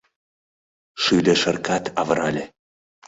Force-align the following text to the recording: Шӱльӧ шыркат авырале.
Шӱльӧ 1.01 1.35
шыркат 1.41 1.83
авырале. 1.99 2.45